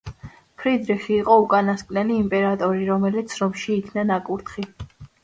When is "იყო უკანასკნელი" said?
1.15-2.17